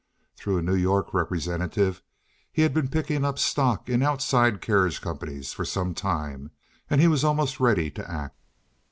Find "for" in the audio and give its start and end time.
5.53-5.63